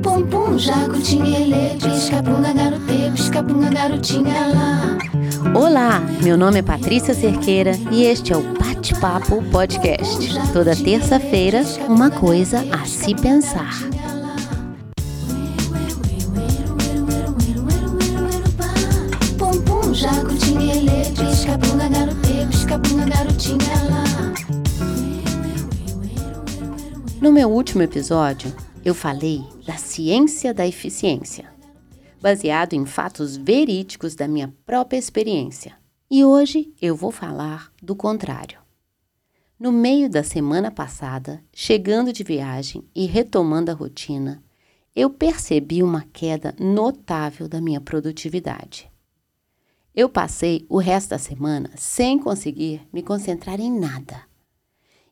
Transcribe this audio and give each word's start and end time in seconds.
Pum 0.00 0.22
pum, 0.30 0.56
garotinha 3.68 4.46
lá. 4.46 4.96
Olá, 5.52 6.00
meu 6.22 6.36
nome 6.36 6.60
é 6.60 6.62
Patrícia 6.62 7.14
Cerqueira 7.14 7.72
e 7.90 8.04
este 8.04 8.32
é 8.32 8.36
o 8.36 8.42
Bate-Papo 8.54 9.42
Podcast. 9.50 10.52
Toda 10.52 10.76
terça-feira, 10.76 11.64
uma 11.88 12.12
coisa 12.12 12.64
a 12.70 12.86
se 12.86 13.12
pensar. 13.16 13.93
No 27.24 27.32
meu 27.32 27.50
último 27.50 27.82
episódio, 27.82 28.54
eu 28.84 28.94
falei 28.94 29.42
da 29.66 29.78
ciência 29.78 30.52
da 30.52 30.66
eficiência, 30.66 31.50
baseado 32.20 32.74
em 32.74 32.84
fatos 32.84 33.34
verídicos 33.34 34.14
da 34.14 34.28
minha 34.28 34.54
própria 34.66 34.98
experiência. 34.98 35.74
E 36.10 36.22
hoje 36.22 36.74
eu 36.82 36.94
vou 36.94 37.10
falar 37.10 37.72
do 37.82 37.96
contrário. 37.96 38.58
No 39.58 39.72
meio 39.72 40.10
da 40.10 40.22
semana 40.22 40.70
passada, 40.70 41.42
chegando 41.50 42.12
de 42.12 42.22
viagem 42.22 42.84
e 42.94 43.06
retomando 43.06 43.70
a 43.70 43.74
rotina, 43.74 44.44
eu 44.94 45.08
percebi 45.08 45.82
uma 45.82 46.04
queda 46.12 46.54
notável 46.60 47.48
da 47.48 47.58
minha 47.58 47.80
produtividade. 47.80 48.92
Eu 49.94 50.10
passei 50.10 50.66
o 50.68 50.76
resto 50.76 51.08
da 51.08 51.18
semana 51.18 51.70
sem 51.74 52.18
conseguir 52.18 52.86
me 52.92 53.02
concentrar 53.02 53.58
em 53.60 53.72
nada 53.72 54.33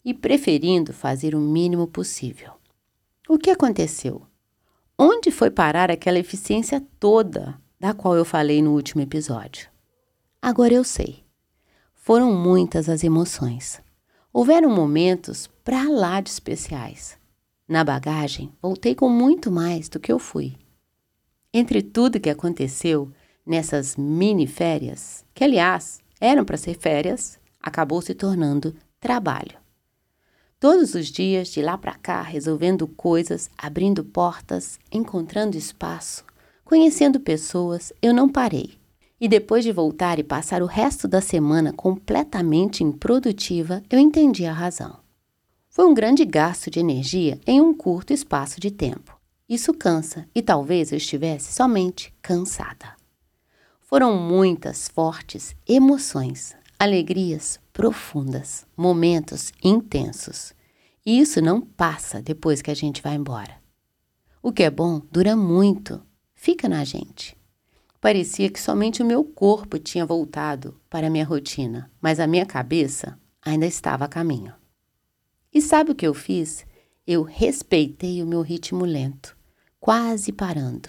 e 0.04 0.12
preferindo 0.12 0.92
fazer 0.92 1.34
o 1.34 1.40
mínimo 1.40 1.86
possível. 1.86 2.52
O 3.28 3.38
que 3.38 3.50
aconteceu? 3.50 4.26
Onde 4.98 5.30
foi 5.30 5.50
parar 5.50 5.90
aquela 5.90 6.18
eficiência 6.18 6.84
toda 6.98 7.60
da 7.78 7.94
qual 7.94 8.16
eu 8.16 8.24
falei 8.24 8.62
no 8.62 8.72
último 8.72 9.02
episódio? 9.02 9.68
Agora 10.40 10.74
eu 10.74 10.84
sei. 10.84 11.24
Foram 11.94 12.34
muitas 12.34 12.88
as 12.88 13.04
emoções. 13.04 13.80
Houveram 14.32 14.70
momentos 14.70 15.48
pra 15.62 15.88
lá 15.88 16.20
de 16.20 16.30
especiais. 16.30 17.16
Na 17.68 17.84
bagagem, 17.84 18.52
voltei 18.60 18.94
com 18.94 19.08
muito 19.08 19.50
mais 19.50 19.88
do 19.88 20.00
que 20.00 20.12
eu 20.12 20.18
fui. 20.18 20.56
Entre 21.54 21.80
tudo 21.80 22.20
que 22.20 22.30
aconteceu 22.30 23.10
nessas 23.46 23.96
mini 23.96 24.46
férias, 24.46 25.24
que 25.32 25.44
aliás 25.44 26.00
eram 26.20 26.44
para 26.44 26.56
ser 26.56 26.74
férias, 26.74 27.38
acabou 27.60 28.02
se 28.02 28.14
tornando 28.14 28.74
trabalho. 29.00 29.61
Todos 30.62 30.94
os 30.94 31.08
dias, 31.08 31.48
de 31.48 31.60
lá 31.60 31.76
para 31.76 31.94
cá, 31.94 32.22
resolvendo 32.22 32.86
coisas, 32.86 33.50
abrindo 33.58 34.04
portas, 34.04 34.78
encontrando 34.92 35.56
espaço, 35.56 36.24
conhecendo 36.64 37.18
pessoas, 37.18 37.92
eu 38.00 38.14
não 38.14 38.28
parei. 38.28 38.78
E 39.20 39.26
depois 39.26 39.64
de 39.64 39.72
voltar 39.72 40.20
e 40.20 40.22
passar 40.22 40.62
o 40.62 40.66
resto 40.66 41.08
da 41.08 41.20
semana 41.20 41.72
completamente 41.72 42.84
improdutiva, 42.84 43.82
eu 43.90 43.98
entendi 43.98 44.46
a 44.46 44.52
razão. 44.52 45.00
Foi 45.68 45.84
um 45.84 45.92
grande 45.92 46.24
gasto 46.24 46.70
de 46.70 46.78
energia 46.78 47.40
em 47.44 47.60
um 47.60 47.74
curto 47.74 48.12
espaço 48.12 48.60
de 48.60 48.70
tempo. 48.70 49.18
Isso 49.48 49.74
cansa 49.74 50.28
e 50.32 50.40
talvez 50.40 50.92
eu 50.92 50.96
estivesse 50.96 51.52
somente 51.52 52.14
cansada. 52.22 52.94
Foram 53.80 54.16
muitas 54.16 54.86
fortes 54.86 55.56
emoções, 55.66 56.54
alegrias 56.82 57.60
profundas, 57.72 58.66
momentos 58.76 59.52
intensos. 59.62 60.52
E 61.06 61.20
isso 61.20 61.40
não 61.40 61.60
passa 61.60 62.20
depois 62.20 62.60
que 62.60 62.72
a 62.72 62.74
gente 62.74 63.00
vai 63.00 63.14
embora. 63.14 63.56
O 64.42 64.50
que 64.50 64.64
é 64.64 64.70
bom 64.70 65.00
dura 65.12 65.36
muito, 65.36 66.02
fica 66.34 66.68
na 66.68 66.82
gente. 66.82 67.36
Parecia 68.00 68.50
que 68.50 68.60
somente 68.60 69.00
o 69.00 69.06
meu 69.06 69.22
corpo 69.22 69.78
tinha 69.78 70.04
voltado 70.04 70.76
para 70.90 71.06
a 71.06 71.10
minha 71.10 71.24
rotina, 71.24 71.88
mas 72.00 72.18
a 72.18 72.26
minha 72.26 72.44
cabeça 72.44 73.16
ainda 73.40 73.64
estava 73.64 74.06
a 74.06 74.08
caminho. 74.08 74.52
E 75.54 75.62
sabe 75.62 75.92
o 75.92 75.94
que 75.94 76.04
eu 76.04 76.12
fiz? 76.12 76.66
Eu 77.06 77.22
respeitei 77.22 78.20
o 78.20 78.26
meu 78.26 78.42
ritmo 78.42 78.84
lento, 78.84 79.36
quase 79.78 80.32
parando, 80.32 80.88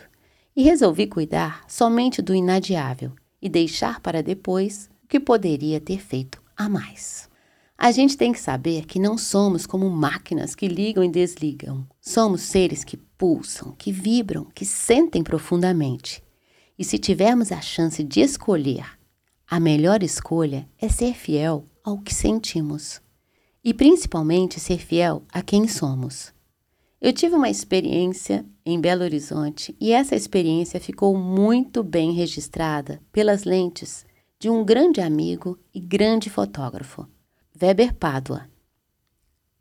e 0.56 0.64
resolvi 0.64 1.06
cuidar 1.06 1.64
somente 1.68 2.20
do 2.20 2.34
inadiável 2.34 3.12
e 3.40 3.48
deixar 3.48 4.00
para 4.00 4.24
depois 4.24 4.90
que 5.08 5.20
poderia 5.20 5.80
ter 5.80 6.00
feito 6.00 6.42
a 6.56 6.68
mais. 6.68 7.30
A 7.78 7.92
gente 7.92 8.16
tem 8.16 8.32
que 8.32 8.40
saber 8.40 8.86
que 8.86 9.00
não 9.00 9.18
somos 9.18 9.66
como 9.66 9.90
máquinas 9.90 10.56
que 10.56 10.68
ligam 10.68 11.04
e 11.04 11.10
desligam. 11.10 11.86
Somos 12.00 12.42
seres 12.42 12.84
que 12.84 12.96
pulsam, 12.96 13.74
que 13.78 13.92
vibram, 13.92 14.46
que 14.54 14.64
sentem 14.64 15.24
profundamente. 15.24 16.24
E 16.78 16.84
se 16.84 16.98
tivermos 16.98 17.52
a 17.52 17.60
chance 17.60 18.04
de 18.04 18.22
escolher, 18.22 18.86
a 19.50 19.60
melhor 19.60 20.02
escolha 20.02 20.68
é 20.80 20.88
ser 20.88 21.14
fiel 21.14 21.66
ao 21.84 21.98
que 21.98 22.14
sentimos. 22.14 23.02
E 23.64 23.74
principalmente 23.74 24.60
ser 24.60 24.80
fiel 24.80 25.24
a 25.32 25.42
quem 25.42 25.68
somos. 25.68 26.32
Eu 27.02 27.12
tive 27.12 27.36
uma 27.36 27.50
experiência 27.50 28.46
em 28.66 28.80
Belo 28.80 29.04
Horizonte 29.04 29.76
e 29.78 29.92
essa 29.92 30.16
experiência 30.16 30.80
ficou 30.80 31.18
muito 31.18 31.84
bem 31.84 32.14
registrada 32.14 33.02
pelas 33.12 33.44
lentes 33.44 34.06
de 34.44 34.50
um 34.50 34.62
grande 34.62 35.00
amigo 35.00 35.58
e 35.74 35.80
grande 35.80 36.30
fotógrafo, 36.30 37.08
Weber 37.62 37.96
Pádua. 37.96 38.50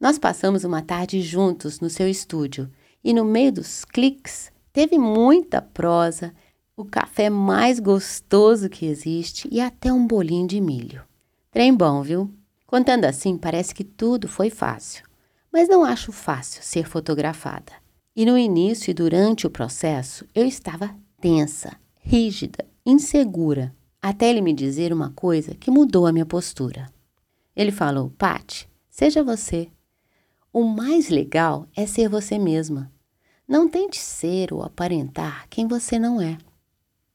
Nós 0.00 0.18
passamos 0.18 0.64
uma 0.64 0.82
tarde 0.82 1.22
juntos 1.22 1.78
no 1.78 1.88
seu 1.88 2.08
estúdio 2.08 2.68
e 3.04 3.14
no 3.14 3.24
meio 3.24 3.52
dos 3.52 3.84
cliques 3.84 4.50
teve 4.72 4.98
muita 4.98 5.62
prosa, 5.62 6.34
o 6.76 6.84
café 6.84 7.30
mais 7.30 7.78
gostoso 7.78 8.68
que 8.68 8.84
existe 8.84 9.48
e 9.52 9.60
até 9.60 9.92
um 9.92 10.04
bolinho 10.04 10.48
de 10.48 10.60
milho. 10.60 11.04
Trem 11.52 11.72
bom, 11.72 12.02
viu? 12.02 12.34
Contando 12.66 13.04
assim, 13.04 13.38
parece 13.38 13.72
que 13.72 13.84
tudo 13.84 14.26
foi 14.26 14.50
fácil, 14.50 15.04
mas 15.52 15.68
não 15.68 15.84
acho 15.84 16.10
fácil 16.10 16.60
ser 16.60 16.88
fotografada. 16.88 17.72
E 18.16 18.26
no 18.26 18.36
início 18.36 18.90
e 18.90 18.94
durante 18.94 19.46
o 19.46 19.50
processo, 19.50 20.26
eu 20.34 20.44
estava 20.44 20.92
tensa, 21.20 21.76
rígida, 22.00 22.66
insegura, 22.84 23.72
até 24.02 24.28
ele 24.28 24.40
me 24.40 24.52
dizer 24.52 24.92
uma 24.92 25.10
coisa 25.10 25.54
que 25.54 25.70
mudou 25.70 26.06
a 26.06 26.12
minha 26.12 26.26
postura. 26.26 26.92
Ele 27.54 27.70
falou: 27.70 28.10
Pati, 28.18 28.68
seja 28.90 29.22
você. 29.22 29.68
O 30.52 30.64
mais 30.64 31.08
legal 31.08 31.68
é 31.76 31.86
ser 31.86 32.08
você 32.08 32.36
mesma. 32.36 32.92
Não 33.46 33.68
tente 33.68 33.98
ser 33.98 34.52
ou 34.52 34.62
aparentar 34.62 35.46
quem 35.48 35.68
você 35.68 35.98
não 35.98 36.20
é. 36.20 36.36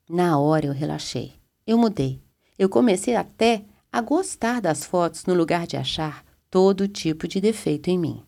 Na 0.09 0.39
hora 0.39 0.67
eu 0.67 0.73
relaxei. 0.73 1.33
Eu 1.65 1.77
mudei. 1.77 2.21
Eu 2.57 2.69
comecei 2.69 3.15
até 3.15 3.65
a 3.91 3.99
gostar 3.99 4.61
das 4.61 4.85
fotos 4.85 5.25
no 5.25 5.33
lugar 5.33 5.67
de 5.67 5.75
achar 5.75 6.23
todo 6.49 6.87
tipo 6.87 7.27
de 7.27 7.41
defeito 7.41 7.89
em 7.89 7.99
mim. 7.99 8.23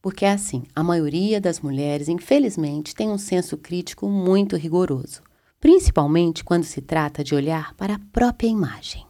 Porque 0.00 0.24
é 0.24 0.32
assim, 0.32 0.64
a 0.74 0.82
maioria 0.82 1.40
das 1.40 1.60
mulheres, 1.60 2.08
infelizmente, 2.08 2.94
tem 2.94 3.08
um 3.08 3.18
senso 3.18 3.56
crítico 3.56 4.08
muito 4.08 4.56
rigoroso 4.56 5.22
principalmente 5.62 6.42
quando 6.42 6.64
se 6.64 6.82
trata 6.82 7.22
de 7.22 7.36
olhar 7.36 7.72
para 7.74 7.94
a 7.94 8.00
própria 8.12 8.48
imagem. 8.48 9.06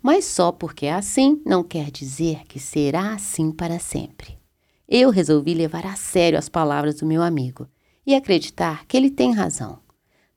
Mas 0.00 0.24
só 0.24 0.52
porque 0.52 0.86
é 0.86 0.92
assim 0.92 1.42
não 1.44 1.64
quer 1.64 1.90
dizer 1.90 2.44
que 2.44 2.60
será 2.60 3.14
assim 3.14 3.50
para 3.50 3.80
sempre. 3.80 4.38
Eu 4.88 5.10
resolvi 5.10 5.54
levar 5.54 5.84
a 5.84 5.96
sério 5.96 6.38
as 6.38 6.48
palavras 6.48 7.00
do 7.00 7.06
meu 7.06 7.20
amigo 7.20 7.66
e 8.06 8.14
acreditar 8.14 8.86
que 8.86 8.96
ele 8.96 9.10
tem 9.10 9.34
razão, 9.34 9.80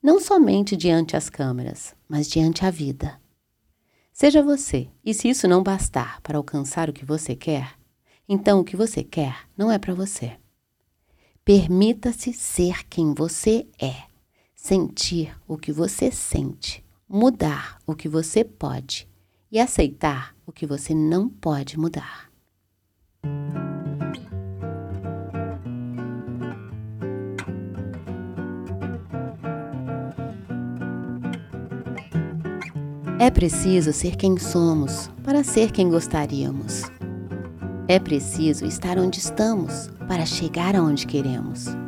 não 0.02 0.20
somente 0.20 0.76
diante 0.76 1.16
as 1.16 1.30
câmeras, 1.30 1.94
mas 2.08 2.28
diante 2.28 2.66
a 2.66 2.70
vida. 2.70 3.16
Seja 4.12 4.42
você, 4.42 4.88
e 5.04 5.14
se 5.14 5.28
isso 5.28 5.46
não 5.46 5.62
bastar 5.62 6.20
para 6.20 6.36
alcançar 6.36 6.90
o 6.90 6.92
que 6.92 7.04
você 7.04 7.36
quer, 7.36 7.74
então 8.28 8.58
o 8.58 8.64
que 8.64 8.76
você 8.76 9.04
quer 9.04 9.36
não 9.56 9.70
é 9.70 9.78
para 9.78 9.94
você. 9.94 10.32
Permita-se 11.44 12.32
ser 12.32 12.84
quem 12.88 13.14
você 13.14 13.68
é 13.80 14.11
sentir 14.62 15.36
o 15.48 15.58
que 15.58 15.72
você 15.72 16.08
sente, 16.12 16.84
mudar 17.08 17.78
o 17.84 17.96
que 17.96 18.08
você 18.08 18.44
pode 18.44 19.08
e 19.50 19.58
aceitar 19.58 20.36
o 20.46 20.52
que 20.52 20.64
você 20.64 20.94
não 20.94 21.28
pode 21.28 21.76
mudar. 21.76 22.30
É 33.18 33.30
preciso 33.32 33.92
ser 33.92 34.14
quem 34.14 34.38
somos 34.38 35.10
para 35.24 35.42
ser 35.42 35.72
quem 35.72 35.90
gostaríamos. 35.90 36.84
É 37.88 37.98
preciso 37.98 38.64
estar 38.64 38.96
onde 38.96 39.18
estamos 39.18 39.88
para 40.06 40.24
chegar 40.24 40.76
aonde 40.76 41.04
queremos. 41.04 41.81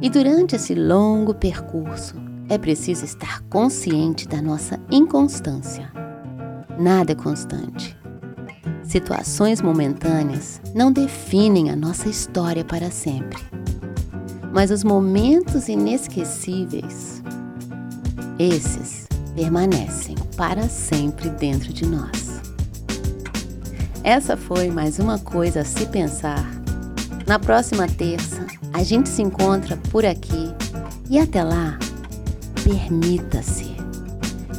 E 0.00 0.08
durante 0.08 0.54
esse 0.54 0.74
longo 0.74 1.34
percurso, 1.34 2.14
é 2.48 2.56
preciso 2.56 3.04
estar 3.04 3.40
consciente 3.50 4.28
da 4.28 4.40
nossa 4.40 4.78
inconstância. 4.90 5.92
Nada 6.78 7.12
é 7.12 7.14
constante. 7.14 7.98
Situações 8.84 9.60
momentâneas 9.60 10.62
não 10.74 10.92
definem 10.92 11.70
a 11.70 11.76
nossa 11.76 12.08
história 12.08 12.64
para 12.64 12.90
sempre, 12.90 13.38
mas 14.52 14.70
os 14.70 14.84
momentos 14.84 15.68
inesquecíveis, 15.68 17.22
esses 18.38 19.08
permanecem 19.34 20.14
para 20.36 20.68
sempre 20.68 21.28
dentro 21.30 21.72
de 21.72 21.84
nós. 21.84 22.40
Essa 24.02 24.36
foi 24.36 24.70
mais 24.70 24.98
uma 24.98 25.18
coisa 25.18 25.60
a 25.60 25.64
se 25.64 25.84
pensar. 25.86 26.48
Na 27.28 27.38
próxima 27.38 27.86
terça, 27.86 28.46
a 28.72 28.82
gente 28.82 29.06
se 29.06 29.20
encontra 29.20 29.76
por 29.90 30.06
aqui 30.06 30.48
e 31.10 31.18
até 31.18 31.44
lá, 31.44 31.78
permita-se. 32.64 33.76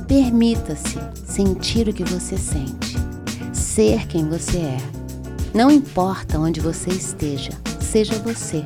Permita-se 0.07 0.99
sentir 1.25 1.89
o 1.89 1.93
que 1.93 2.03
você 2.03 2.37
sente, 2.37 2.95
ser 3.51 4.05
quem 4.05 4.29
você 4.29 4.59
é. 4.59 4.77
Não 5.51 5.71
importa 5.71 6.37
onde 6.37 6.59
você 6.59 6.91
esteja, 6.91 7.53
seja 7.81 8.13
você. 8.19 8.63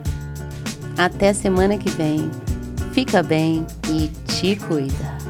Até 0.98 1.32
semana 1.32 1.78
que 1.78 1.90
vem. 1.90 2.30
Fica 2.92 3.24
bem 3.24 3.66
e 3.90 4.10
te 4.28 4.58
cuida. 4.58 5.23